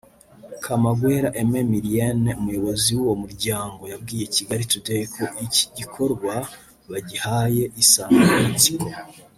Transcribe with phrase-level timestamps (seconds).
[0.63, 6.33] Kamagwera Aime Millienne umuyobozi w’uwo muryango yabwiye Kigali Today ko iki gikorwa
[6.91, 8.87] bagihaye insanganyamatsiko